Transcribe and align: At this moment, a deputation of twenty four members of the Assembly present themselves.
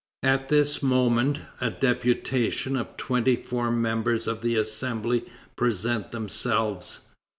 At 0.23 0.49
this 0.49 0.81
moment, 0.81 1.41
a 1.59 1.69
deputation 1.69 2.75
of 2.75 2.97
twenty 2.97 3.35
four 3.35 3.69
members 3.69 4.25
of 4.25 4.41
the 4.41 4.55
Assembly 4.57 5.25
present 5.55 6.11
themselves. 6.11 7.01